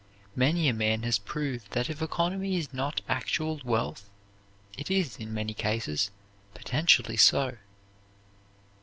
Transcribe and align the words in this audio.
Many 0.35 0.67
a 0.67 0.73
man 0.73 1.03
has 1.03 1.19
proved 1.19 1.73
that 1.73 1.87
if 1.87 2.01
economy 2.01 2.57
is 2.57 2.73
not 2.73 3.01
actual 3.07 3.61
wealth, 3.63 4.09
it 4.75 4.89
is, 4.89 5.17
in 5.17 5.31
many 5.31 5.53
cases, 5.53 6.09
potentially 6.55 7.17
so. 7.17 7.57